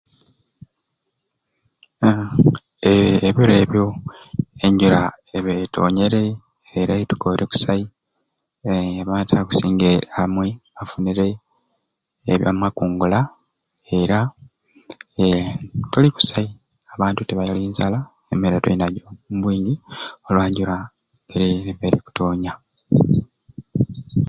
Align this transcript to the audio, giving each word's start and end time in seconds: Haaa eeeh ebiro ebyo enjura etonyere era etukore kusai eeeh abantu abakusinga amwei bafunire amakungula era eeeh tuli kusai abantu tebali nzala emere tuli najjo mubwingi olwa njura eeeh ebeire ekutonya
Haaa 2.01 2.29
eeeh 2.89 3.21
ebiro 3.29 3.53
ebyo 3.63 3.85
enjura 4.65 5.01
etonyere 5.63 6.23
era 6.81 6.93
etukore 7.03 7.43
kusai 7.51 7.83
eeeh 8.69 8.93
abantu 9.03 9.31
abakusinga 9.33 9.89
amwei 10.21 10.51
bafunire 10.75 11.27
amakungula 12.51 13.19
era 14.01 14.19
eeeh 15.21 15.47
tuli 15.91 16.09
kusai 16.15 16.49
abantu 16.93 17.19
tebali 17.23 17.61
nzala 17.71 17.99
emere 18.33 18.57
tuli 18.61 18.75
najjo 18.77 19.05
mubwingi 19.29 19.75
olwa 20.27 20.45
njura 20.49 20.75
eeeh 21.31 21.65
ebeire 21.71 21.97
ekutonya 21.99 22.51